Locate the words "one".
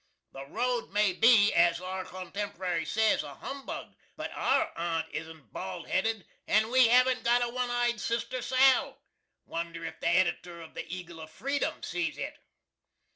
7.49-7.69